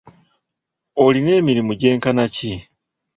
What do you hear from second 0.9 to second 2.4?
Olina emirimu gyenkana